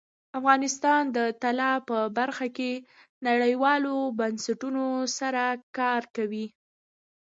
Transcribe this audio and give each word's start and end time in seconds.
افغانستان 0.39 1.01
د 1.17 1.19
طلا 1.43 1.73
په 1.89 1.97
برخه 2.17 2.47
کې 2.57 2.71
نړیوالو 3.27 3.95
بنسټونو 4.19 4.85
سره 5.17 5.43
کار 5.77 6.01
کوي. 6.15 6.45